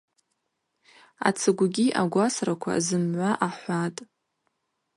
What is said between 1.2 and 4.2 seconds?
Ацыгвгьи агвасраква зымгӏва ахӏватӏ.